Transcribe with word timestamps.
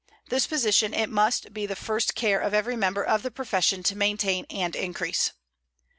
This 0.29 0.47
position 0.47 0.95
it 0.95 1.11
must 1.11 1.53
be 1.53 1.67
the 1.67 1.75
first 1.75 2.15
care 2.15 2.39
of 2.39 2.55
every 2.55 2.75
member 2.75 3.03
of 3.05 3.21
the 3.21 3.29
profession 3.29 3.83
to 3.83 3.95
maintain 3.95 4.47
and 4.49 4.75
increase. 4.75 5.31